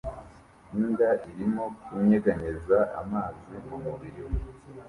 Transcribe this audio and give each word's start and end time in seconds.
Imbwa 0.75 1.09
irimo 1.29 1.65
kunyeganyeza 1.83 2.77
amazi 3.01 3.53
mu 3.67 3.77
mubiri 3.83 4.21
we 4.29 4.37